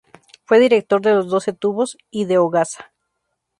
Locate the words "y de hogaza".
2.09-2.91